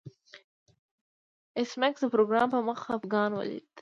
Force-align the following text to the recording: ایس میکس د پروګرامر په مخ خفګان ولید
ایس 1.57 1.71
میکس 1.79 2.01
د 2.03 2.07
پروګرامر 2.13 2.51
په 2.53 2.59
مخ 2.67 2.79
خفګان 2.85 3.29
ولید 3.33 3.63